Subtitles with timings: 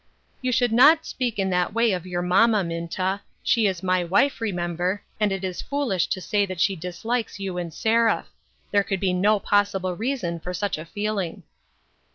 [0.41, 4.41] "You should not speak in that way of your mamma, Minta; she is my wife,
[4.41, 8.31] remember, and it is foolish to say that she dislikes you and Seraph;
[8.71, 11.43] there could be no possible reason for such a feeling."